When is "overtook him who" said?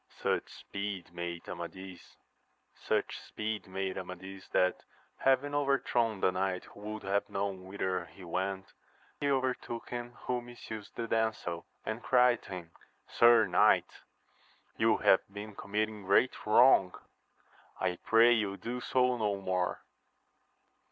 9.29-10.41